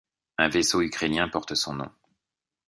[0.39, 1.91] Un vaisseau ukrainien porte son nom.